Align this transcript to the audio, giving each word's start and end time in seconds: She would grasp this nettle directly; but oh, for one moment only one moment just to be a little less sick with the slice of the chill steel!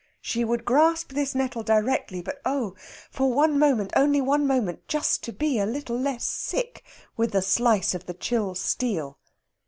She 0.19 0.43
would 0.43 0.65
grasp 0.65 1.11
this 1.13 1.35
nettle 1.35 1.61
directly; 1.61 2.23
but 2.23 2.41
oh, 2.43 2.73
for 3.11 3.31
one 3.31 3.59
moment 3.59 3.91
only 3.95 4.19
one 4.19 4.47
moment 4.47 4.87
just 4.87 5.21
to 5.25 5.31
be 5.31 5.59
a 5.59 5.65
little 5.67 5.95
less 5.99 6.25
sick 6.25 6.83
with 7.17 7.33
the 7.33 7.41
slice 7.43 7.93
of 7.93 8.07
the 8.07 8.15
chill 8.15 8.55
steel! 8.55 9.19